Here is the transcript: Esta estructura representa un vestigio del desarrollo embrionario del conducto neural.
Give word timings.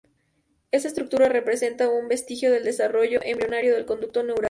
Esta 0.71 0.87
estructura 0.87 1.29
representa 1.29 1.87
un 1.87 2.07
vestigio 2.07 2.51
del 2.51 2.63
desarrollo 2.63 3.19
embrionario 3.21 3.75
del 3.75 3.85
conducto 3.85 4.23
neural. 4.23 4.39